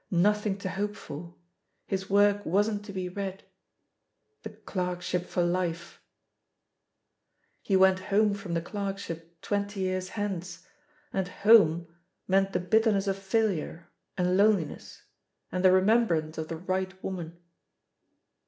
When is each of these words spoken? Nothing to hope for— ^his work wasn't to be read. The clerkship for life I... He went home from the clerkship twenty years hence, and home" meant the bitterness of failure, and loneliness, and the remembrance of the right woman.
Nothing 0.09 0.57
to 0.57 0.69
hope 0.69 0.95
for— 0.95 1.35
^his 1.91 2.09
work 2.09 2.43
wasn't 2.43 2.83
to 2.85 2.91
be 2.91 3.07
read. 3.07 3.43
The 4.41 4.49
clerkship 4.49 5.27
for 5.27 5.43
life 5.43 6.01
I... 7.29 7.37
He 7.61 7.75
went 7.75 7.99
home 7.99 8.33
from 8.33 8.55
the 8.55 8.63
clerkship 8.63 9.39
twenty 9.43 9.81
years 9.81 10.09
hence, 10.17 10.65
and 11.13 11.27
home" 11.27 11.85
meant 12.27 12.51
the 12.51 12.59
bitterness 12.59 13.05
of 13.05 13.15
failure, 13.19 13.91
and 14.17 14.35
loneliness, 14.37 15.03
and 15.51 15.63
the 15.63 15.71
remembrance 15.71 16.39
of 16.39 16.47
the 16.47 16.57
right 16.57 17.03
woman. 17.03 17.37